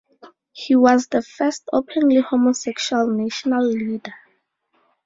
[0.51, 4.15] He was the first openly homosexual national leader.